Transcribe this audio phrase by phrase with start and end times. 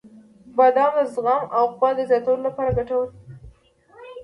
[0.57, 3.19] •بادام د زغم او قوت د زیاتولو لپاره ګټور دی.